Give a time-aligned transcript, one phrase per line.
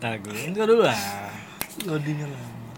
[0.00, 0.96] lagu itu dulu lah
[1.84, 2.72] loadingnya lama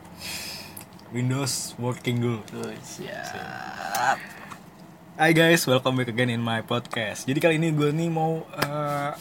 [1.15, 4.19] Windows working dulu oh, siap
[5.13, 7.29] Hai guys, welcome back again in my podcast.
[7.29, 9.13] Jadi kali ini gue nih mau eh,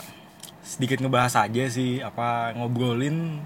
[0.63, 3.43] sedikit ngebahas aja sih apa ngobrolin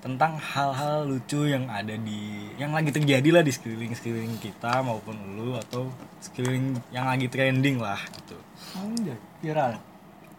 [0.00, 5.14] tentang hal-hal lucu yang ada di yang lagi terjadi lah di sekeliling sekeliling kita maupun
[5.38, 5.92] lu atau
[6.24, 8.34] sekeliling yang lagi trending lah gitu.
[8.80, 9.78] Anjay, viral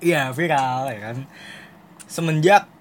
[0.02, 1.18] Iya viral ya kan.
[2.10, 2.73] Semenjak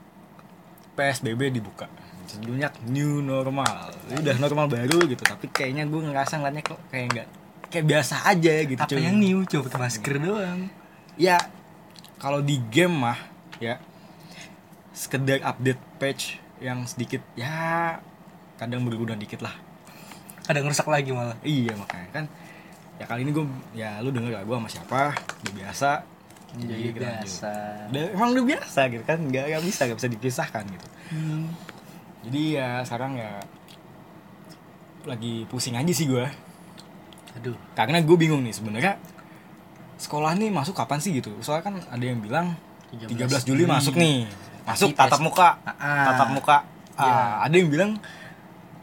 [0.93, 1.89] PSBB dibuka,
[2.29, 5.23] semenjak new normal, udah normal baru gitu.
[5.25, 7.29] Tapi kayaknya gue ngerasa ngeliatnya kok kayak nggak
[7.73, 8.77] kayak biasa aja gitu.
[8.85, 9.01] apa cuy.
[9.01, 10.69] yang new coba masker doang
[11.17, 11.41] ya
[12.21, 13.17] kalau di game mah
[13.57, 13.81] ya
[14.93, 17.97] sekedar update patch yang sedikit ya
[18.61, 19.57] kadang berguna dikit lah
[20.45, 22.25] ada ngerusak lagi malah iya makanya kan
[23.01, 25.91] ya kali ini gue ya lu denger gak gue sama siapa udah biasa
[26.53, 27.53] jadi biasa.
[27.93, 29.19] Emang udah biasa gitu kan?
[29.25, 30.87] Nggak nggak bisa nggak bisa dipisahkan gitu.
[31.13, 31.45] Hmm.
[32.23, 33.43] jadi ya sekarang ya
[35.03, 36.23] lagi pusing aja sih gue
[37.33, 37.57] aduh.
[37.75, 38.95] Karena gue bingung nih sebenarnya
[39.99, 41.33] sekolah nih masuk kapan sih gitu?
[41.41, 42.55] Soalnya kan ada yang bilang
[42.93, 44.29] 13 Juli masuk nih.
[44.69, 45.59] Masuk tatap muka.
[45.65, 46.13] Ah.
[46.13, 46.57] tatap muka.
[46.93, 47.17] Ah, Iya.
[47.49, 47.91] ada yang bilang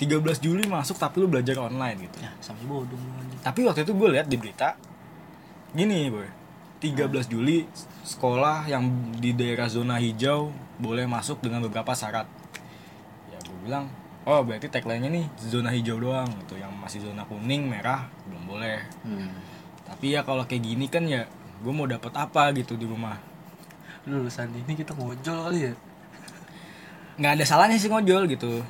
[0.02, 2.18] 13 Juli masuk tapi lu belajar online gitu.
[2.26, 2.98] Ya sama bodoh.
[3.46, 4.76] Tapi waktu itu gue lihat di berita
[5.72, 6.39] gini boy
[6.80, 7.68] 13 Juli
[8.08, 8.88] sekolah yang
[9.20, 12.24] di daerah zona hijau boleh masuk dengan beberapa syarat.
[13.28, 13.92] Ya gue bilang
[14.24, 16.56] oh berarti tagline-nya nih zona hijau doang gitu.
[16.56, 18.80] Yang masih zona kuning merah belum boleh.
[19.04, 19.32] Hmm.
[19.90, 21.26] tapi ya kalau kayak gini kan ya
[21.60, 23.20] gue mau dapat apa gitu di rumah?
[24.08, 25.74] Lulusan ini kita ngojol kali ya?
[27.20, 28.64] Nggak ada salahnya sih ngojol gitu.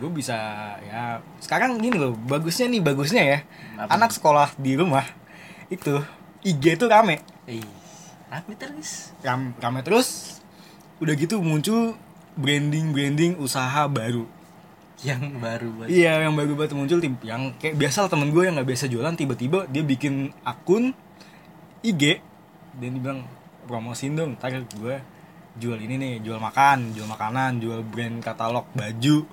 [0.00, 0.38] Gue bisa
[0.80, 3.38] ya sekarang gini loh bagusnya nih bagusnya ya.
[3.76, 4.00] Apa?
[4.00, 5.04] anak sekolah di rumah
[5.68, 6.00] itu
[6.40, 7.20] IG tuh rame
[7.50, 7.66] eh
[8.30, 9.10] rapi terus.
[9.26, 10.38] Ram, rame terus.
[11.02, 11.98] Udah gitu muncul
[12.38, 14.24] branding branding usaha baru.
[15.00, 18.44] Yang baru buat iya yang baru banget muncul tim yang kayak biasa lah temen gue
[18.44, 20.92] yang nggak biasa jualan tiba-tiba dia bikin akun
[21.80, 22.20] IG
[22.76, 23.24] dan dia bilang
[23.64, 25.00] promosiin dong ntar gue
[25.56, 29.24] jual ini nih jual makan jual makanan jual brand katalog baju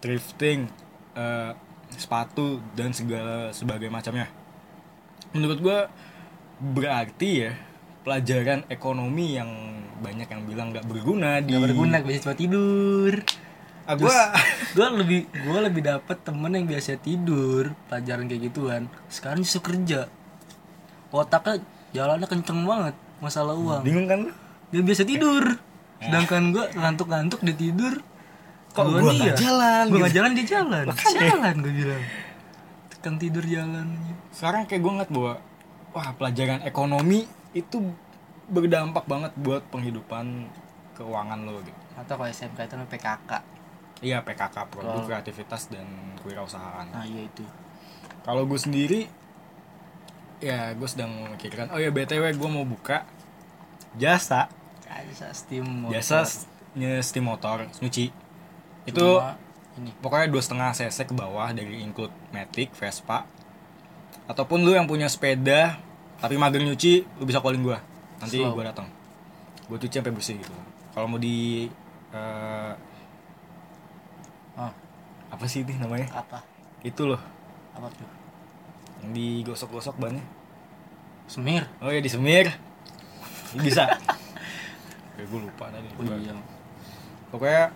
[0.00, 0.72] thrifting
[1.12, 1.52] eh,
[1.92, 4.28] sepatu dan segala sebagai macamnya.
[5.34, 5.78] Menurut gue
[6.60, 7.52] berarti ya
[8.04, 9.50] pelajaran ekonomi yang
[10.04, 13.12] banyak yang bilang nggak berguna di Gak berguna biasa cuma tidur.
[13.84, 14.16] Ah, gue
[14.76, 18.82] gue lebih gue lebih dapet temen yang biasa tidur pelajaran kayak gituan.
[19.08, 20.08] Sekarang justru kerja.
[21.14, 21.64] Otaknya
[21.96, 23.82] jalannya kenceng banget masalah uang.
[23.84, 24.20] Bingung kan
[24.68, 25.56] dia biasa tidur.
[26.02, 27.94] Sedangkan gue ngantuk-ngantuk dia tidur.
[28.74, 30.18] Kok gua nggak jalan, gue nggak gitu?
[30.18, 30.84] jalan dia jalan.
[30.90, 31.20] Makanya.
[31.30, 32.02] jalan gue bilang.
[32.90, 33.86] Tekan tidur jalan.
[34.34, 35.34] Sekarang kayak gue ngeliat bahwa
[35.94, 37.24] wah pelajaran ekonomi
[37.54, 37.78] itu
[38.50, 40.50] berdampak banget buat penghidupan
[40.98, 41.80] keuangan lo gitu.
[41.96, 43.30] Atau kalau SMK itu PKK
[44.04, 45.06] iya PKK produk Oh.
[45.06, 45.86] kreativitas dan
[46.20, 46.84] kewirausahaan.
[46.90, 47.46] Nah iya itu.
[48.26, 49.06] Kalau gue sendiri
[50.42, 53.06] ya gue sedang memikirkan oh ya btw gue mau buka
[53.96, 54.50] jasa.
[54.84, 55.94] Jasa steam motor.
[55.94, 56.18] jasa
[57.00, 58.10] steam motor nyuci.
[58.84, 59.38] Itu Cuma
[59.80, 59.90] ini.
[60.02, 63.24] pokoknya dua setengah cc ke bawah dari include matic vespa
[64.24, 65.76] ataupun lu yang punya sepeda
[66.20, 67.78] tapi mager nyuci lu bisa calling gua.
[68.20, 68.88] Nanti gua datang.
[69.68, 70.52] Gua cuci sampai bersih gitu.
[70.94, 71.68] Kalau mau di
[72.14, 72.72] eh,
[74.56, 74.72] oh
[75.28, 76.08] apa sih ini namanya?
[76.14, 76.40] Apa?
[76.80, 77.20] Itu loh.
[77.76, 78.08] Apa tuh?
[79.04, 80.24] Yang digosok-gosok bannya.
[81.28, 81.68] Semir?
[81.82, 82.52] Oh ya disemir
[83.54, 83.86] bisa.
[85.14, 85.86] Ya gue lupa tadi.
[85.94, 86.34] Oh iya.
[87.30, 87.70] Pokoknya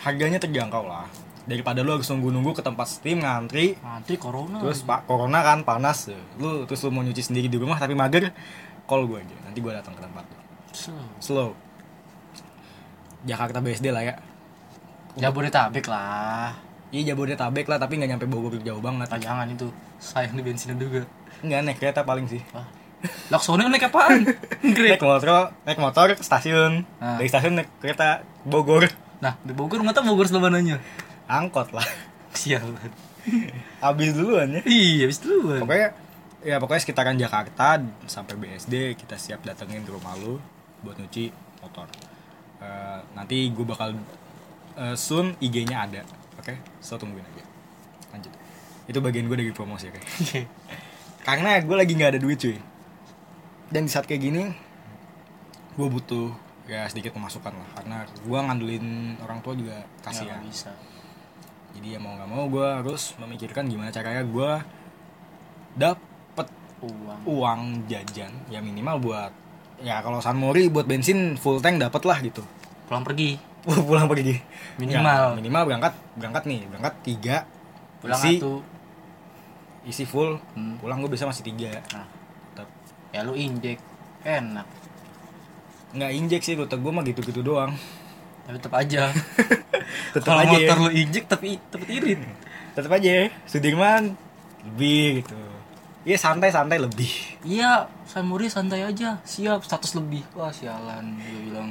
[0.00, 1.04] harganya terjangkau lah
[1.50, 3.74] daripada lu harus nunggu-nunggu ke tempat steam ngantri.
[3.82, 4.62] Nanti corona.
[4.62, 6.06] Terus pak corona kan panas.
[6.38, 8.30] Lu terus lu mau nyuci sendiri di rumah tapi mager
[8.86, 9.36] call gue aja.
[9.42, 10.38] Nanti gue datang ke tempat lu.
[11.18, 11.50] Slow.
[13.26, 14.14] Jakarta BSD lah ya.
[15.18, 16.54] Jabodetabek lah.
[16.94, 19.10] Iya Jabodetabek lah tapi nggak nyampe Bogor jauh banget.
[19.10, 19.66] Ah, jangan itu.
[19.98, 21.02] Sayang di bensinnya juga.
[21.42, 22.40] Nggak naik kereta paling sih.
[23.32, 24.28] Laksona naik apaan?
[24.60, 26.84] Naik motor naik motor ke stasiun.
[27.00, 27.16] Ah.
[27.16, 28.86] dari stasiun naik kereta Bogor.
[29.24, 30.76] Nah, di Bogor nggak tahu Bogor sebelah mananya.
[31.30, 31.86] Angkot lah.
[32.38, 32.90] Sialan.
[33.84, 34.62] habis duluan ya?
[34.64, 35.60] Iya, habis duluan.
[35.62, 35.88] pokoknya
[36.40, 37.76] ya pokoknya sekitaran Jakarta
[38.08, 40.40] sampai BSD kita siap datengin ke rumah lu
[40.80, 41.28] buat nyuci
[41.60, 41.86] motor.
[42.60, 43.92] Eh, nanti gue bakal
[44.74, 46.00] eh, soon IG-nya ada
[46.36, 46.54] oke?
[46.80, 47.44] So tungguin aja.
[48.10, 48.32] Lanjut.
[48.88, 50.00] Itu bagian gue dari promosi oke?
[51.28, 52.56] Karena gue lagi nggak ada duit cuy.
[53.70, 54.44] Dan di saat kayak gini
[55.76, 56.32] gue butuh
[56.64, 57.68] ya sedikit pemasukan lah.
[57.76, 58.86] Karena gue ngandelin
[59.20, 60.40] orang tua juga Nggak kasihan.
[60.40, 60.72] bisa.
[61.80, 64.50] Jadi ya mau nggak mau gue harus memikirkan gimana caranya gue
[65.80, 66.46] dapet
[66.84, 67.20] Uang.
[67.24, 69.32] uang jajan ya minimal buat
[69.80, 72.44] ya kalau San Mori buat bensin full tank dapet lah gitu.
[72.84, 73.40] Pulang pergi.
[73.88, 74.36] pulang pergi.
[74.76, 75.32] Minimal.
[75.32, 77.36] Nggak, minimal berangkat berangkat nih berangkat tiga.
[78.04, 78.54] Pulang isi satu.
[79.88, 80.76] isi full Hmm.
[80.84, 81.80] pulang gue bisa masih tiga.
[81.96, 82.04] Nah.
[82.52, 82.68] Tetap
[83.16, 83.80] ya lu injek.
[84.20, 84.68] Enak.
[85.96, 87.72] Nggak injek sih rute gue mah gitu gitu doang.
[88.44, 89.08] Tapi tetap aja
[90.14, 90.84] tetap kalau aja motor ya.
[90.84, 92.20] lu injek tapi tapi irit.
[92.74, 93.26] Tetap aja ya.
[93.46, 94.14] Sudirman
[94.66, 95.36] lebih gitu.
[96.06, 97.12] Iya santai santai lebih.
[97.44, 99.20] Iya Samuri santai aja.
[99.22, 100.24] Siap status lebih.
[100.34, 101.68] Wah sialan dia bilang.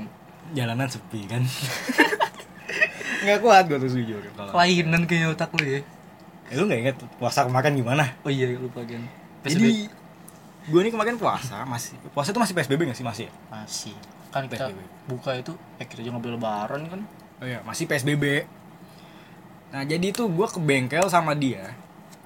[0.54, 1.46] Jalanan sepi kan?
[3.26, 5.82] Nggak kuat gue tuh jujur kalau kelainan kayak otak lu ya.
[6.50, 8.16] Eh, lu nggak inget puasa kemarin gimana?
[8.24, 9.04] Oh iya lupa kan
[9.46, 9.88] jadi
[10.70, 13.26] gue ini kemarin puasa masih puasa itu masih psbb nggak sih masih?
[13.48, 13.96] Masih.
[14.30, 14.80] Kan kita PSBB.
[15.10, 15.52] buka itu
[15.82, 17.02] eh kita juga ngambil lebaran kan
[17.40, 18.46] oh iya masih psbb
[19.70, 21.78] nah jadi itu gue ke bengkel sama dia.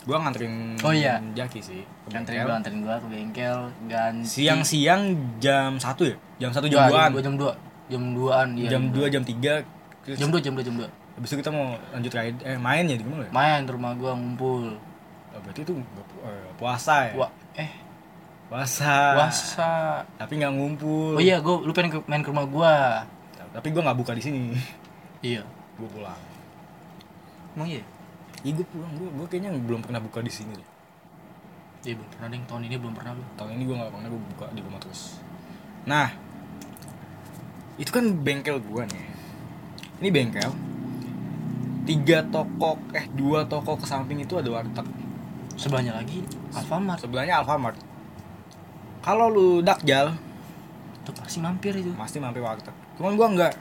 [0.04, 1.20] Gue nganterin Oh iya.
[1.32, 2.48] Jaki sih ke anterin bengkel.
[2.48, 4.28] gua anterin gua ke bengkel ganti.
[4.28, 5.02] Siang-siang
[5.40, 6.16] jam satu ya?
[6.40, 7.12] Jam satu jam duaan?
[7.12, 7.52] jam 2 jam 2
[7.84, 9.60] jam 2an iya jam dua jam tiga
[10.02, 12.84] terus jam 2 jam 2 jam 2 habis itu kita mau lanjut ride eh main
[12.84, 13.30] ya di mana ya?
[13.30, 14.76] Main di rumah gua ngumpul.
[15.30, 15.74] Oh, berarti itu
[16.24, 17.14] eh, puasa ya?
[17.14, 17.70] Wah, eh.
[18.48, 18.96] Puasa.
[19.14, 19.72] Puasa.
[20.16, 21.16] Tapi nggak ngumpul.
[21.16, 22.76] Oh iya gua lu pengen ke- main ke rumah gua.
[23.52, 24.58] Tapi gue nggak buka di sini
[25.24, 25.42] iya.
[25.80, 26.20] Gue pulang.
[27.58, 27.82] Emang iya?
[28.46, 28.92] Iya gue pulang.
[29.00, 30.70] Gue gue kayaknya belum pernah buka di sini deh.
[31.84, 33.24] Iya belum pernah deh tahun ini belum pernah lu.
[33.40, 35.18] Tahun ini gue nggak pernah gue buka di rumah terus.
[35.90, 36.08] Nah
[37.80, 39.06] itu kan bengkel gue nih.
[40.04, 40.52] Ini bengkel.
[41.84, 44.88] Tiga toko eh dua toko ke samping itu ada warteg.
[45.58, 46.24] Sebelahnya lagi
[46.54, 47.04] Alfamart.
[47.04, 47.78] Sebelahnya Alfamart.
[49.04, 50.16] Kalau lu dakjal
[51.04, 51.92] tuh pasti mampir itu.
[52.00, 52.72] pasti mampir warteg.
[52.96, 53.54] Cuman gue nggak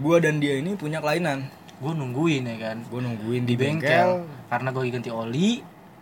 [0.00, 1.46] gue dan dia ini punya kelainan.
[1.80, 2.76] Gua nungguin ya kan?
[2.88, 4.10] Gue nungguin di di bengkel, bengkel.
[4.52, 5.50] Karena gua lagi ganti oli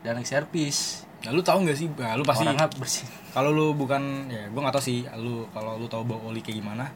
[0.03, 1.07] dan servis.
[1.27, 1.91] Nah, lu tahu nggak sih?
[1.91, 5.75] Nah, lu pasti orangnya bersih kalau lu bukan ya gue nggak tahu sih lu kalau
[5.79, 6.91] lu tahu bau oli kayak gimana.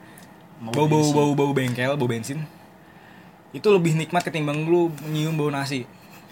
[0.63, 2.47] Bau bau bau bau bengkel bau bensin
[3.53, 5.85] itu lebih nikmat ketimbang lu nyium bau nasi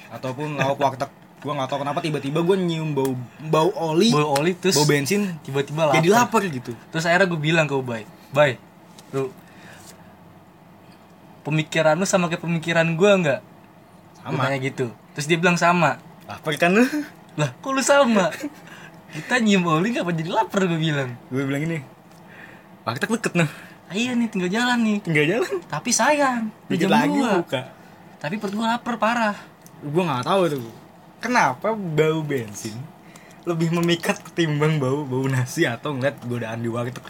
[0.09, 3.13] ataupun lauk warteg gue nggak tahu kenapa tiba-tiba gue nyium bau
[3.49, 5.97] bau oli bau oli terus bau bensin tiba-tiba lapar.
[6.01, 6.41] jadi lapar.
[6.49, 6.73] gitu.
[6.93, 8.61] Terus akhirnya gue bilang ke Ubay Bay
[9.13, 9.33] lu
[11.47, 13.41] pemikiran lu sama kayak pemikiran gue nggak?
[14.21, 14.43] Sama.
[14.47, 14.87] Tanya gitu.
[15.17, 16.01] Terus dia bilang sama.
[16.29, 16.85] Lapar kan lu?
[17.41, 18.31] Lah kok lu sama?
[19.11, 21.17] Kita nyium oli nggak jadi lapar gue bilang.
[21.33, 22.01] Gue bilang ini
[22.81, 23.51] warteg deket nah
[23.91, 24.99] ah, iya nih tinggal jalan nih.
[25.05, 25.55] Tinggal jalan?
[25.69, 27.33] Tapi sayang udah dikit jam lagi dua.
[27.43, 27.63] buka.
[28.21, 29.37] Tapi perut gue lapar parah.
[29.85, 30.65] Gue nggak tahu tuh.
[31.21, 32.77] Kenapa bau bensin
[33.49, 37.05] lebih memikat ketimbang bau bau nasi atau ngeliat godaan di warteg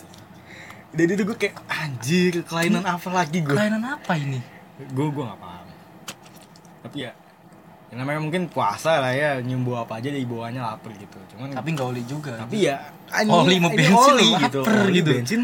[0.91, 4.43] jadi itu gue kayak anjir kelainan apa lagi gue kelainan apa ini?
[4.91, 5.67] Gue gue nggak paham.
[6.87, 7.13] Tapi ya
[7.91, 11.19] yang namanya mungkin puasa lah ya nyium bau apa aja di bawahnya lapar gitu.
[11.35, 12.39] Cuman tapi nggak oli juga.
[12.43, 12.77] Tapi ya
[13.11, 14.61] Oli mau bensin oli lapar gitu.
[14.63, 15.11] Oli, gitu.
[15.15, 15.43] bensin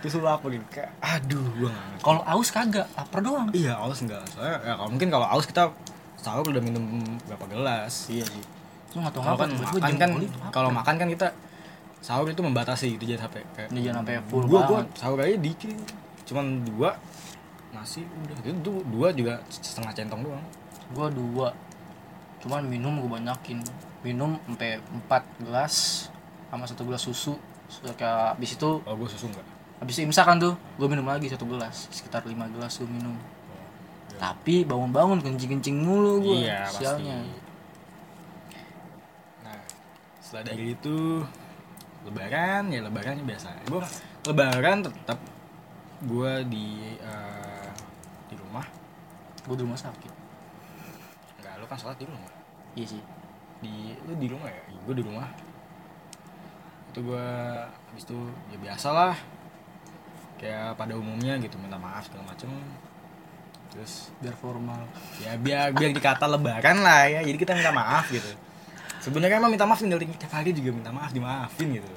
[0.00, 0.64] terus lu lapar gitu.
[0.72, 3.48] Kayak aduh gue nggak kalau aus kagak lapar doang.
[3.52, 5.72] Iya aus enggak soalnya ya kalau mungkin kalau aus kita
[6.16, 6.84] sahur udah minum
[7.28, 8.08] berapa gelas.
[8.08, 8.44] Iya sih.
[8.96, 10.10] Lu nggak tahu apa kan makan kan
[10.48, 11.28] kalau makan kan kita
[11.98, 14.88] sahur itu membatasi gitu jangan sampai kayak Ini jangan sampai full gua gua banget.
[14.94, 15.76] sahur aja dikit.
[16.24, 16.90] Cuman dua
[17.74, 18.36] nasi udah.
[18.46, 20.44] Itu dua juga setengah centong doang.
[20.94, 21.48] Gua dua.
[22.38, 23.58] Cuman minum gua banyakin.
[24.06, 24.78] Minum sampai
[25.10, 26.06] 4 gelas
[26.48, 27.34] sama satu gelas susu.
[27.66, 29.46] Sudah kayak habis itu kalau gue susu enggak?
[29.78, 31.90] habis imsak kan tuh gua minum lagi satu gelas.
[31.90, 33.18] Sekitar 5 gelas gua minum.
[34.18, 36.82] Tapi bangun-bangun kencing-kencing mulu gua iya pasti.
[36.86, 37.18] sialnya.
[39.42, 39.60] Nah
[40.22, 41.22] setelah dari itu
[42.08, 43.48] lebaran ya lebarannya biasa.
[43.68, 43.84] Gue
[44.24, 45.20] lebaran tetap
[46.02, 47.70] gue di eh,
[48.32, 48.64] di rumah.
[49.44, 50.12] Gua di rumah sakit.
[51.40, 52.32] Enggak lu kan sholat di rumah?
[52.72, 53.02] Iya sih.
[53.60, 54.62] Di lu di rumah ya?
[54.88, 55.28] Gue di rumah.
[56.92, 57.26] Itu gue
[57.92, 59.16] habis itu ya biasa lah.
[60.40, 62.48] Kayak pada umumnya gitu minta maaf segala macem.
[63.68, 64.80] Terus biar formal.
[65.20, 67.20] Ya biar biar dikata lebaran lah ya.
[67.20, 68.47] Jadi kita minta maaf gitu
[69.08, 71.88] sebenarnya emang minta maaf tinggal tiap hari juga minta maaf dimaafin gitu.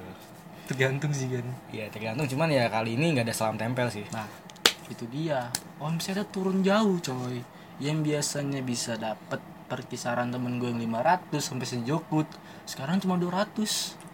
[0.66, 2.24] Tergantung sih kan ya tergantung.
[2.26, 4.08] Cuman ya kali ini nggak ada salam tempel sih.
[4.10, 4.26] Nah
[4.88, 5.52] itu dia.
[5.76, 7.44] Omsetnya turun jauh coy.
[7.76, 12.28] Yang biasanya bisa dapat perkisaran temen gue yang 500 sampai sejokut
[12.68, 13.56] sekarang cuma 200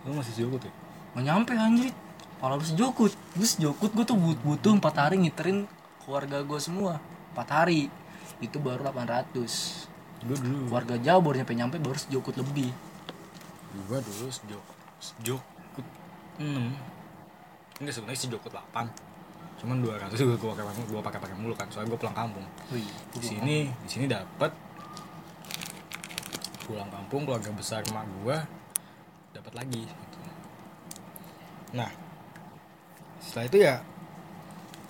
[0.06, 0.70] lu masih sibuk tuh
[1.18, 1.90] nggak nyampe anjir
[2.38, 5.66] kalau sejokut terus sejokut gue tuh but butuh 4 hari ngiterin
[6.06, 7.02] keluarga gue semua.
[7.34, 7.92] 4 hari.
[8.38, 9.34] Itu baru 800
[10.22, 10.70] gue dulu.
[10.70, 12.70] Keluarga jauh baru nyampe nyampe baru sejokut lebih
[13.74, 14.64] gue dulu sejok
[14.98, 15.86] sejokut
[16.40, 16.72] enam.
[17.78, 18.86] Enggak sebenarnya sejokut delapan.
[19.58, 22.46] Cuman dua ratus gue gue pakai gue pakai pakai mulu kan soalnya gue pulang kampung.
[22.70, 24.50] Wih, di sini di sini dapat
[26.68, 28.36] pulang kampung keluarga besar emak gue
[29.32, 30.18] dapat lagi gitu.
[31.72, 31.88] nah
[33.24, 33.74] setelah itu ya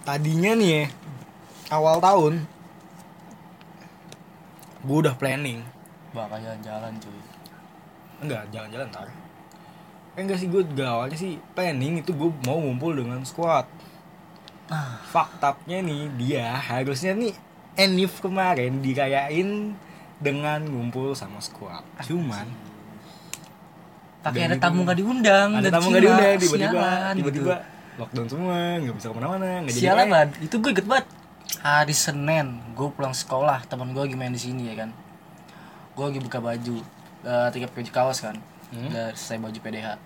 [0.03, 0.85] tadinya nih ya
[1.71, 2.43] awal tahun
[4.83, 5.63] gue udah planning.
[6.11, 7.38] Bakal jalan-jalan cuy
[8.19, 9.09] enggak jalan-jalan ntar
[10.13, 13.71] eh enggak sih gue juga awalnya sih planning itu gue mau ngumpul dengan squad.
[14.69, 15.01] Nah.
[15.07, 17.33] Faktanya nih dia harusnya nih
[17.73, 19.79] Enif kemarin dirayain
[20.19, 21.87] dengan ngumpul sama squad.
[22.03, 22.45] Cuman
[24.19, 27.99] pakai Dan ada tamu nggak diundang ada tamu nggak diundang tiba-tiba Sialan tiba-tiba gitu.
[28.03, 30.29] lockdown semua nggak bisa ke mana-mana nggak jadi sialan kayak- banget.
[30.43, 31.07] Itu gue inget banget.
[31.59, 34.91] Hari Senin gue pulang sekolah teman gue lagi main di sini ya kan?
[35.95, 36.77] Gue lagi buka baju
[37.23, 38.37] uh, tiga baju kaos kan
[38.69, 38.93] Hmm.
[38.93, 39.97] dari saya baju PDH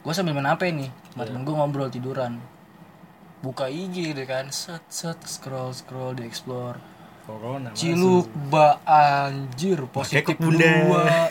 [0.00, 2.40] gue sambil main apa nih sama temen gue ngobrol tiduran.
[3.44, 6.80] Buka IG deh kan set set scroll scroll di explore.
[7.28, 11.28] Corona Ciluk ba anjir positif dua.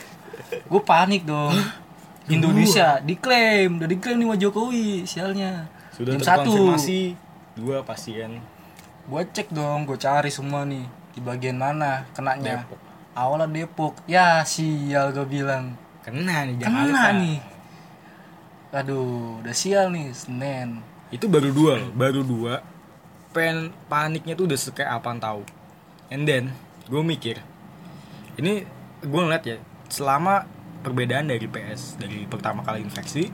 [0.69, 1.49] Gue panik dong.
[2.29, 5.65] Indonesia diklaim udah diklaim nih sama Jokowi sialnya.
[5.89, 6.53] Sudah jam satu.
[6.53, 7.01] terkonfirmasi
[7.57, 8.37] dua pasien
[9.09, 10.85] gue cek dong gue cari semua nih
[11.17, 12.61] di bagian mana kenanya.
[12.61, 12.88] Depok.
[13.19, 13.99] Awalnya Depok.
[14.07, 15.75] Ya sial gue bilang.
[15.99, 17.39] Kena nih kena Jakarta nih.
[18.71, 20.79] Aduh udah sial nih Senin.
[21.11, 22.63] Itu baru dua loh baru dua.
[23.35, 25.43] Pen paniknya tuh udah kayak apaan tahu.
[26.07, 26.55] And then
[26.87, 27.37] gue mikir
[28.39, 28.65] ini
[29.03, 29.57] gue ngeliat ya
[29.91, 30.47] selama
[30.81, 33.29] perbedaan dari PS dari pertama kali infeksi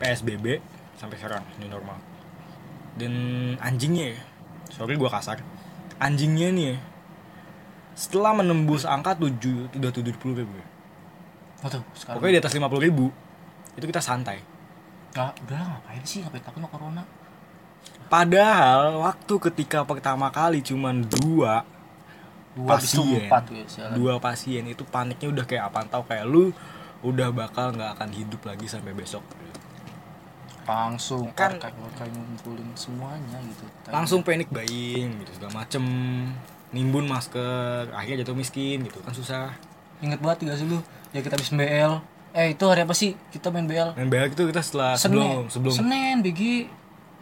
[0.00, 0.58] PSBB
[0.96, 2.00] sampai sekarang ini normal.
[2.96, 3.14] Dan
[3.60, 4.20] anjingnya ya
[4.72, 5.44] sorry gue kasar
[6.00, 6.76] anjingnya nih ya
[7.92, 10.66] setelah menembus angka 7 udah 70 ribu ya.
[11.94, 13.06] sekarang pokoknya di atas 50 ribu
[13.78, 14.42] itu kita santai.
[15.12, 16.24] Nggak, udah ngapain sih?
[16.24, 17.02] Ngapain takut sama corona?
[18.08, 21.64] Padahal waktu ketika pertama kali cuman dua
[22.52, 23.32] dua Pasien.
[23.32, 23.64] empat ya
[23.96, 26.52] dua pasien itu paniknya udah kayak apa tahu kayak lu
[27.00, 29.24] udah bakal nggak akan hidup lagi sampai besok.
[30.68, 33.64] Langsung Kan- kan kayak ngumpulin semuanya gitu.
[33.90, 35.82] langsung panic buying gitu segala macem
[36.72, 39.52] nimbun masker akhirnya jatuh miskin gitu kan susah.
[40.00, 41.92] Inget banget gak sih lu ya kita habis BL
[42.32, 45.20] eh itu hari apa sih kita main BL dan BL itu kita setelah Senin.
[45.20, 45.74] sebelum sebelum.
[45.74, 46.40] Senin BG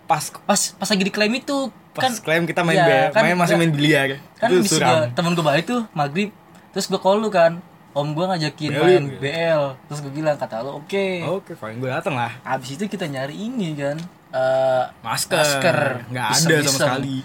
[0.06, 1.58] pas pas pas lagi diklaim itu
[1.90, 4.22] pas kan klaim kita main Iya, BL kan- main masih main biliar.
[4.34, 4.86] kan itu bisa suram.
[4.88, 6.30] gua, temen gue balik tuh maghrib.
[6.70, 7.58] Terus gue call lu kan
[7.90, 9.18] om gue ngajakin BL main gitu.
[9.20, 11.06] BL terus gue bilang kata lu oke.
[11.28, 12.30] Oke fine gue dateng lah.
[12.40, 13.98] Abis itu kita nyari ini kan
[14.30, 15.36] eh masker.
[15.36, 15.78] Masker.
[16.06, 17.18] nggak ada sama sekali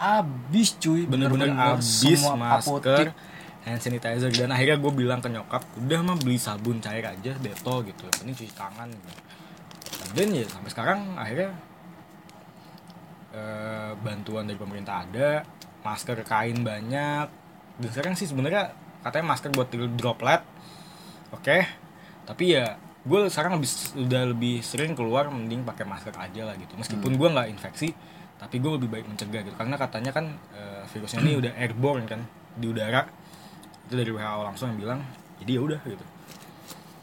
[0.00, 1.04] abis cuy.
[1.04, 1.52] Bener-bener
[1.84, 3.12] semua masker apotek.
[3.60, 7.84] hand sanitizer dan akhirnya gue bilang ke nyokap udah mah beli sabun cair aja detol
[7.84, 8.08] gitu.
[8.24, 8.88] Ini cuci tangan.
[8.88, 9.12] Gitu.
[10.10, 11.50] dan ya sampai sekarang akhirnya
[13.36, 15.44] eh, bantuan dari pemerintah ada
[15.84, 17.28] masker kain banyak.
[17.76, 18.72] Dan sekarang sih sebenarnya
[19.04, 19.68] katanya masker buat
[20.00, 20.40] droplet
[21.36, 21.56] oke?
[22.24, 23.68] Tapi ya gue sekarang lebih
[24.08, 26.80] udah lebih sering keluar mending pakai masker aja lah gitu.
[26.80, 27.92] Meskipun gue nggak infeksi
[28.40, 29.56] tapi gue lebih baik mencegah gitu.
[29.60, 32.24] Karena katanya kan eh, virusnya ini udah airborne kan
[32.56, 33.04] di udara.
[33.84, 35.00] Itu dari WHO langsung yang bilang
[35.44, 36.04] jadi ya udah gitu.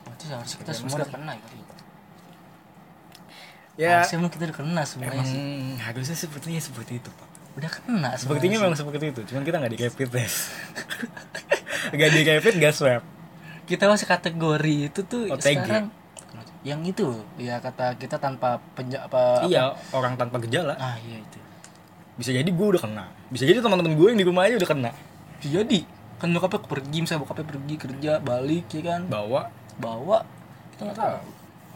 [0.10, 1.68] Berarti harus kita semua udah kena ya kali
[3.78, 3.90] ya.
[4.02, 5.78] Harusnya emang kita udah kena semuanya emang sih.
[5.86, 7.30] harusnya sepertinya seperti itu pak.
[7.58, 8.64] Udah kena sepertinya sih.
[8.66, 10.40] memang seperti itu cuman kita nggak di rapid test.
[11.88, 13.04] Nggak di rapid nggak swab.
[13.64, 15.40] Kita masih kategori itu tuh OTG.
[15.40, 15.88] sekarang
[16.66, 17.06] yang itu
[17.38, 20.74] ya kata kita tanpa penja apa apa- iya orang tanpa gejala.
[20.78, 21.40] Ah iya itu.
[22.18, 23.06] Bisa jadi gue udah kena.
[23.30, 24.92] Bisa jadi teman-teman gue yang di rumah aja udah kena.
[25.38, 25.80] Bisa jadi.
[26.18, 29.02] Kan nyokapnya pergi misalnya bokapnya pergi kerja balik ya kan?
[29.06, 29.42] Bawa.
[29.78, 30.26] Bawa.
[30.74, 31.30] Kita nggak tahu.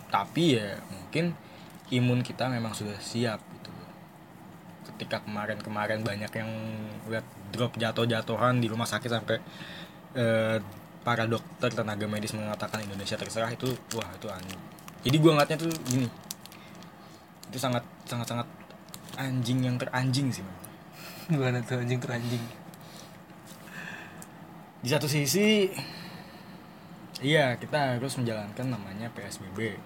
[0.09, 1.25] Tapi ya mungkin
[1.93, 3.69] imun kita memang sudah siap gitu.
[4.89, 6.49] Ketika kemarin-kemarin banyak yang
[7.05, 9.37] lihat drop jatuh-jatuhan di rumah sakit sampai
[10.17, 10.57] eh,
[11.01, 14.57] para dokter tenaga medis mengatakan Indonesia terserah itu wah itu aneh.
[15.01, 16.07] Jadi gue ngeliatnya tuh gini.
[17.49, 18.47] Itu sangat sangat sangat
[19.17, 20.69] anjing yang teranjing sih memang.
[21.31, 22.43] gimana tuh anjing teranjing?
[24.81, 25.69] Di satu sisi
[27.21, 29.77] iya kita harus menjalankan namanya PSBB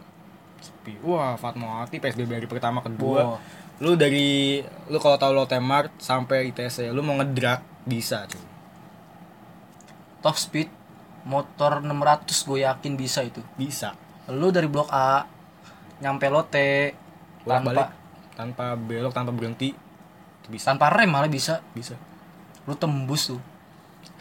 [0.59, 0.99] sepi.
[1.03, 3.39] Wah Fatmawati PSBB hari pertama kedua.
[3.39, 3.39] Wah.
[3.83, 8.43] lu dari lu kalau tahu Lotte Mart sampai ITC lu mau ngedrak bisa cuy.
[10.23, 10.84] Top speed
[11.25, 13.41] motor 600 gue yakin bisa itu.
[13.57, 13.97] Bisa.
[14.29, 15.25] Lu dari blok A
[15.99, 16.93] nyampe lote
[17.45, 17.89] bolak tanpa balik
[18.35, 19.71] tanpa belok tanpa berhenti
[20.45, 20.71] bisa.
[20.71, 21.65] tanpa rem malah bisa.
[21.73, 21.97] Bisa.
[22.69, 23.41] Lu tembus tuh.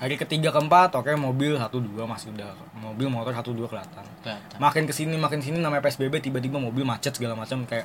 [0.00, 4.02] Hari ketiga keempat oke mobil satu dua masih udah mobil motor satu dua kelihatan.
[4.24, 4.58] Kelihatan.
[4.58, 7.84] makin ke sini makin sini namanya PSBB tiba-tiba mobil macet segala macam kayak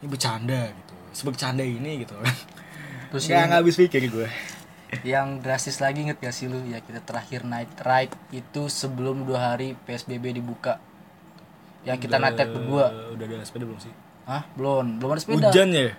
[0.00, 0.94] ini bercanda gitu.
[1.10, 2.14] Sebercanda ini gitu.
[3.10, 4.30] Terus nggak habis pikir gue
[5.02, 6.62] yang drastis lagi inget gak sih lu?
[6.66, 10.78] Ya kita terakhir night ride itu sebelum dua hari PSBB dibuka.
[11.82, 12.86] Yang kita night ride berdua.
[13.14, 13.92] Udah ada sepeda belum sih?
[14.26, 14.42] Hah?
[14.58, 14.98] belum.
[14.98, 15.48] Belum ada sepeda.
[15.50, 15.90] Hujan ya?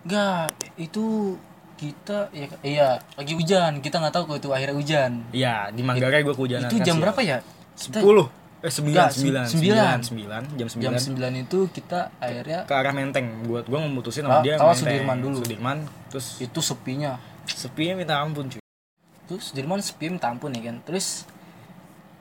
[0.00, 0.48] Enggak,
[0.80, 1.36] itu
[1.80, 3.80] kita ya iya lagi hujan.
[3.80, 5.12] Kita nggak tahu kalau itu akhirnya hujan.
[5.32, 6.68] Iya, di Manggarai gue kehujanan.
[6.68, 7.00] itu jam siang.
[7.00, 7.38] berapa ya?
[7.80, 9.96] 10 eh 9 Enggak, 9 sembilan.
[10.04, 10.92] 9 9 jam 9 jam
[11.32, 13.48] 9 itu kita akhirnya ke arah Menteng.
[13.48, 14.84] Buat gua memutusin sama dia tawa Menteng.
[14.84, 15.38] Sudirman dulu.
[15.40, 15.78] Sudirman
[16.12, 17.16] terus itu sepinya
[17.56, 18.62] sepinya minta ampun cuy.
[19.30, 20.82] Terus Sudirman sepi minta ampun ya kan?
[20.82, 21.24] Terus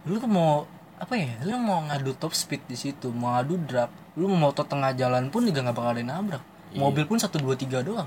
[0.06, 0.70] lu tuh mau
[1.00, 1.40] apa ya?
[1.46, 5.32] Lu mau ngadu top speed di situ mau ngadu drag lu mau motor tengah jalan
[5.32, 6.44] pun juga nggak bakal ada yang nabrak.
[6.70, 6.86] Iya.
[6.86, 8.06] mobil pun satu dua tiga doang.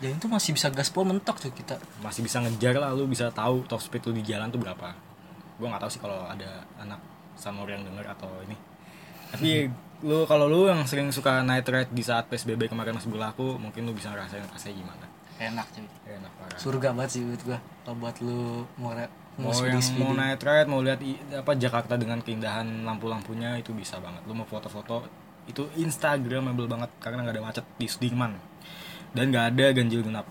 [0.00, 1.76] Dan itu masih bisa gaspol mentok tuh kita.
[2.00, 4.96] Masih bisa ngejar lah lu bisa tahu top speed lu di jalan tuh berapa.
[5.60, 6.96] Gua nggak tahu sih kalau ada anak
[7.36, 8.56] sama yang denger atau ini.
[9.28, 9.68] Tapi
[10.00, 13.84] lu kalau lu yang sering suka night ride di saat PSBB kemarin masih berlaku mungkin
[13.84, 15.06] lu bisa ngerasain rasanya gimana
[15.40, 15.86] enak cuy.
[16.04, 16.58] Enak parah.
[16.60, 18.92] Surga banget sih buat gua kalau buat lu mau
[19.40, 21.00] mau mau yang mau night ride mau lihat
[21.32, 24.20] apa Jakarta dengan keindahan lampu-lampunya itu bisa banget.
[24.28, 25.08] Lu mau foto-foto
[25.48, 28.36] itu instagramable banget karena nggak ada macet di Sudirman.
[29.16, 30.28] Dan nggak ada ganjil genap.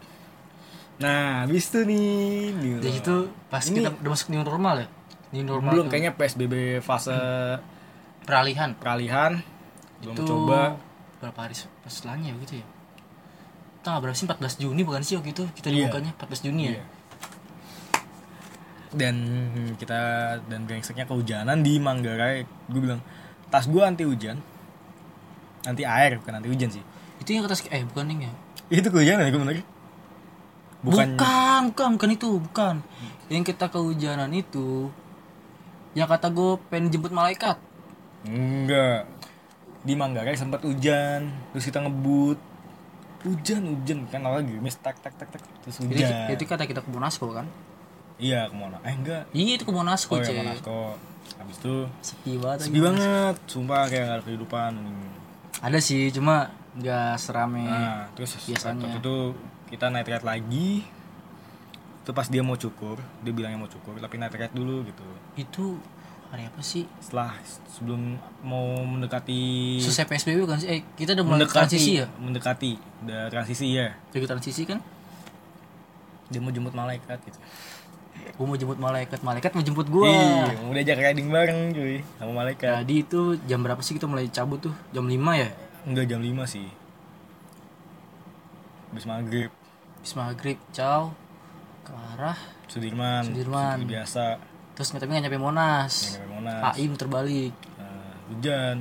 [1.01, 3.17] Nah habis itu nih new jadi itu
[3.49, 4.87] pas Ini- kita udah masuk new normal ya?
[5.33, 5.91] New normal belum tuh.
[5.91, 6.53] kayaknya PSBB
[6.85, 7.17] fase
[8.23, 8.77] peralihan.
[8.77, 9.41] peralihan.
[9.99, 10.77] Belum itu coba.
[11.19, 12.67] berapa hari setelahnya begitu ya
[13.81, 14.27] tanggal berapa sih?
[14.27, 15.87] 14 Juni bukan sih waktu itu kita Iya.
[15.87, 16.11] dibukanya?
[16.17, 16.71] 14 Juni ya?
[16.77, 16.83] Iya.
[18.89, 19.15] dan
[19.77, 20.01] kita
[20.49, 22.41] dan brengseknya kehujanan di Manggarai.
[22.65, 23.05] Gue bilang
[23.53, 24.41] tas gue anti hujan.
[25.61, 26.81] Anti air bukan anti hujan sih.
[27.21, 28.31] Itu yang atas eh bukan yang ya?
[28.73, 29.55] Itu kehujanan ya gue bener
[30.79, 32.75] bukan bukan bukan bukan, itu bukan.
[33.29, 34.89] Yang kita kehujanan itu
[35.93, 37.61] yang kata gue pengen jemput malaikat.
[38.25, 39.05] Enggak.
[39.85, 42.41] Di Manggarai sempat hujan terus kita ngebut
[43.23, 46.33] hujan hujan kan awal gerimis tak tak tak tak terus jadi hujan.
[46.35, 47.47] itu kata kita ke Monasco kan?
[48.19, 49.23] Iya ke mana eh enggak.
[49.35, 50.95] Iya itu ke Monasco oh ya Monasco
[51.37, 53.35] habis itu sepi banget sepi banget.
[53.45, 54.71] Sumpah kayak gak ada kehidupan.
[55.59, 58.87] Ada sih cuma nggak serame Nah, terus biasanya.
[58.87, 59.15] waktu itu
[59.69, 60.69] kita night ride lagi.
[62.01, 65.05] Itu pas dia mau cukur, dia bilangnya mau cukur, tapi night ride dulu gitu.
[65.37, 65.65] itu
[66.29, 67.33] hari apa sih Setelah
[67.67, 73.27] sebelum mau mendekati selesai PSBB kan sih eh kita udah mulai transisi ya Mendekati, udah
[73.27, 73.97] transisi ya.
[74.09, 74.77] jadi transisi kan
[76.27, 77.39] Dia mau jemput malaikat gitu.
[78.29, 82.31] gue mau jemput malaikat malaikat mau jemput gue Iya, mau diajak riding bareng cuy sama
[82.37, 82.83] malaikat.
[82.83, 84.75] Jadi itu jam berapa sih kita mulai cabut tuh?
[84.89, 85.49] Jam 5 ya?
[85.83, 86.67] Enggak jam 5 sih.
[88.89, 89.49] Habis maghrib,
[89.97, 91.13] Habis maghrib, ciao
[91.81, 92.37] ke arah
[92.67, 93.77] Sudirman, Sudirman.
[93.77, 94.25] seperti biasa.
[94.79, 95.93] Terus nggak tapi nggak nyampe Monas.
[95.99, 96.61] Yang nyampe Monas.
[96.71, 97.53] AI muter balik.
[97.75, 98.77] Nah, hujan.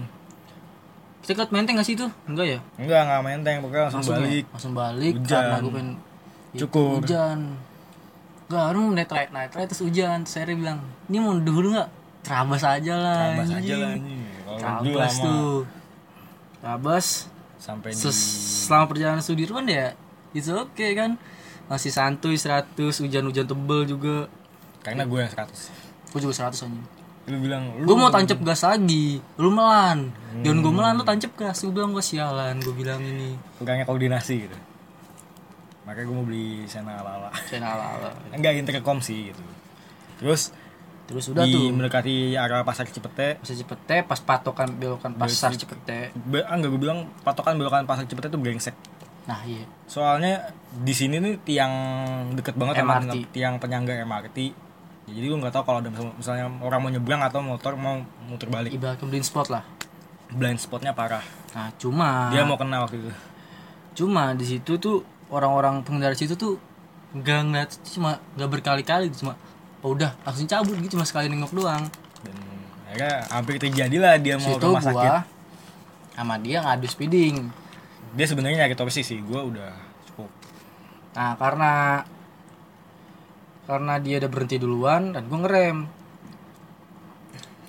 [1.26, 2.06] Kita ke Menteng nggak sih itu?
[2.30, 2.58] Enggak ya?
[2.78, 4.22] Enggak, enggak menteng, pokoknya langsung, Langsung ya?
[4.22, 4.44] balik.
[4.54, 5.42] Langsung balik Hujan.
[5.42, 5.90] karena gue pengen
[6.54, 7.02] itu Cukur.
[7.02, 7.38] Hujan.
[8.48, 10.22] Gak, lu night ride, night ride terus hujan.
[10.22, 10.78] Terus saya bilang,
[11.10, 11.88] ini mau dulu nggak?
[12.22, 13.34] Terabas aja lah.
[13.34, 13.94] Terabas aja anjing." lah
[14.80, 15.58] dulu Terabas tuh.
[16.62, 17.06] Terabas.
[17.58, 19.90] sampai di selama perjalanan Sudirman ya
[20.30, 21.18] itu oke kan
[21.66, 24.30] masih santuy 100 hujan-hujan tebel juga
[24.86, 26.86] karena gue yang 100 gue juga 100 anjing.
[27.28, 29.20] Lu bilang lu gue mau tancap gas lagi.
[29.36, 30.08] Lu melan.
[30.08, 30.42] Hmm.
[30.42, 31.60] Dion gue melan lu tancap gas.
[31.60, 32.56] Gue bilang gue sialan.
[32.64, 33.36] Gue bilang ini.
[33.60, 34.56] Kurangnya koordinasi gitu.
[35.84, 39.40] Makanya gue mau beli Sena ala ala channel ala enggak intercom sih gitu.
[40.20, 40.52] Terus
[41.08, 41.72] terus udah di tuh.
[41.72, 43.40] mendekati arah pasar Cipete.
[43.40, 46.12] Masih Cipete pas patokan belokan pasar Cipete.
[46.12, 48.76] be, ah, enggak gue bilang patokan belokan pasar Cipete tuh brengsek.
[49.28, 49.64] Nah iya.
[49.84, 51.72] Soalnya di sini nih tiang
[52.36, 53.32] deket banget sama MRT.
[53.32, 54.67] tiang penyangga MRT
[55.08, 58.04] Ya, jadi lu nggak tahu kalau ada misal- misalnya orang mau nyebrang atau motor mau
[58.28, 58.76] muter balik.
[58.76, 59.64] Ibaratnya blind spot lah.
[60.28, 61.24] Blind spotnya parah.
[61.56, 63.10] Nah cuma dia mau kena waktu itu.
[64.04, 65.00] Cuma di situ tuh
[65.32, 66.60] orang-orang pengendara situ tuh
[67.16, 69.32] nggak ngeliat cuma nggak berkali-kali cuma
[69.80, 71.88] oh udah langsung cabut gitu cuma sekali nengok doang.
[72.20, 72.36] Dan
[72.84, 74.92] akhirnya hampir terjadi lah dia mau situ ke rumah sakit.
[74.92, 75.20] gua
[76.12, 77.46] sama dia ngadu speeding
[78.12, 79.72] dia sebenarnya nyari torsi sih gue udah
[80.12, 80.28] cukup.
[81.16, 81.72] Nah karena
[83.68, 85.84] karena dia udah berhenti duluan dan gua ngerem.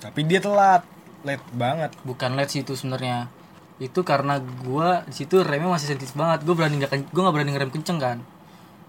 [0.00, 0.80] Tapi dia telat.
[1.20, 1.92] Late banget.
[2.08, 3.28] Bukan led sih itu sebenarnya.
[3.76, 6.40] Itu karena gua di situ remnya masih sensitif banget.
[6.48, 8.18] Gua berani nggak gua nggak berani ngerem kenceng kan.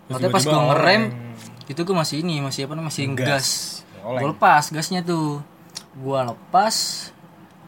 [0.07, 1.11] Makanya pas gua ngerem
[1.67, 3.47] itu gua masih ini masih apa namanya masih Gas.
[3.99, 5.43] gua lepas gasnya tuh.
[5.99, 6.75] Gua lepas.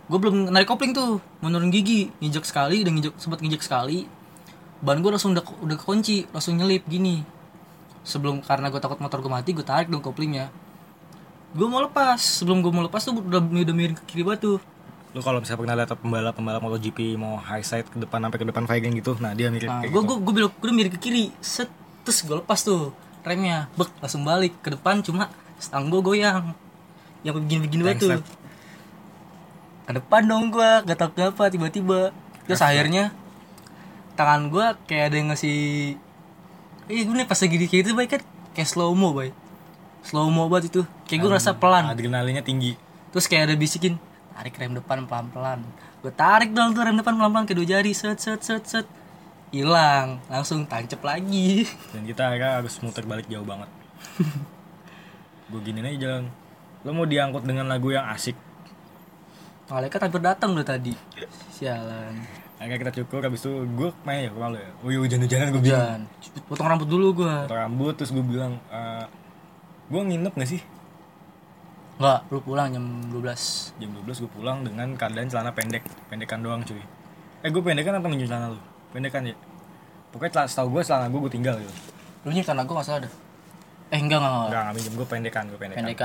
[0.08, 1.20] Gua belum narik kopling tuh.
[1.44, 2.16] Menurun gigi.
[2.24, 4.08] Nginjek sekali udah nginjek sempat nginjek sekali.
[4.80, 7.33] Ban gua langsung udah udah kekunci langsung nyelip gini
[8.04, 10.52] sebelum karena gua takut motor gua mati gua tarik dong koplingnya
[11.56, 14.60] gua mau lepas sebelum gua mau lepas tuh udah udah miring ke kiri batu
[15.14, 18.46] lu kalau misalnya pernah lihat pembalap pembalap MotoGP mau high side ke depan sampai ke
[18.50, 21.00] depan Vageng gitu nah dia mirip Nah, gue gitu gue gue belok gue miring ke
[21.00, 21.70] kiri, set
[22.02, 22.92] terus gue lepas tuh
[23.24, 26.52] remnya, bek langsung balik ke depan cuma stang gue goyang,
[27.24, 28.10] yang begini-begini banget tuh.
[28.20, 28.28] Bangsat.
[29.84, 32.12] Ke depan dong gue, gak tau kenapa tiba-tiba.
[32.48, 33.16] Terus akhirnya
[34.20, 35.60] tangan gue kayak ada yang ngasih
[36.92, 38.22] Ih gue nih pas lagi di kayak itu baik kan
[38.54, 39.32] kayak slow mo boy
[40.04, 40.82] slow mo banget itu.
[41.08, 41.88] Kayak gue ngerasa pelan.
[41.88, 42.76] Adrenalinnya tinggi.
[43.16, 43.96] Terus kayak ada bisikin
[44.34, 45.62] tarik rem depan pelan pelan
[46.02, 48.86] gue tarik dong tuh rem depan pelan pelan ke dua jari set set set set.
[49.54, 51.64] Hilang langsung tancep lagi.
[51.94, 53.70] Dan kita akhirnya harus muter balik jauh banget.
[55.54, 56.26] Gue gini aja jalan
[56.84, 58.36] lo mau diangkut dengan lagu yang asik?
[59.70, 60.92] Malaikat hampir datang udah tadi.
[61.54, 64.72] Sialan akhirnya kita cukur habis itu gue main ya ke rumah lo ya?
[64.80, 66.08] Oh iya hujan-hujanan gue bilang.
[66.48, 69.06] Potong rambut dulu gue potong rambut terus gue bilang "Eh,
[69.92, 70.62] gue nginep gak sih?
[72.00, 75.84] Nggak lu pulang jam 12 jam 12 gue pulang dengan keadaan celana pendek.
[76.08, 76.80] Pendekan doang cuy.
[77.44, 78.60] Eh gue pendekan atau minjem celana lu?
[78.96, 79.36] Pendekan ya.
[80.16, 81.74] Pokoknya celana setahu gue celana gue gue tinggal gitu.
[82.24, 83.14] Lu nyimpen gue nggak salah dah
[83.94, 84.48] eh enggak enggak, enggak.
[84.50, 85.80] enggak nggak minjem gue pendekan gue pendekan.
[85.86, 86.02] Pendekan